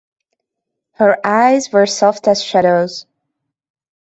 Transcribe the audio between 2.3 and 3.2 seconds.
shadows.